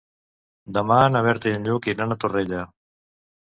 [0.77, 2.65] Demà na Berta i en Lluc iran a Torrella.